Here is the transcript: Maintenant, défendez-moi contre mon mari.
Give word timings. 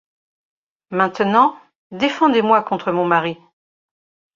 Maintenant, 0.89 1.55
défendez-moi 1.91 2.63
contre 2.63 2.91
mon 2.91 3.05
mari. 3.05 3.37